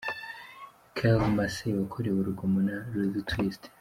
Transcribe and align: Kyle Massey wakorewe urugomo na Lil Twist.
Kyle 0.95 1.27
Massey 1.35 1.77
wakorewe 1.77 2.17
urugomo 2.19 2.57
na 2.67 2.75
Lil 2.93 3.13
Twist. 3.29 3.63